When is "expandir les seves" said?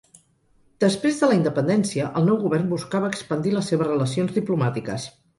3.15-3.91